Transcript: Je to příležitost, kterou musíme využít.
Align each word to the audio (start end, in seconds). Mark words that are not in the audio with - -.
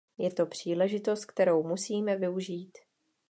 Je 0.19 0.29
to 0.33 0.45
příležitost, 0.45 1.25
kterou 1.25 1.63
musíme 1.67 2.15
využít. 2.15 2.77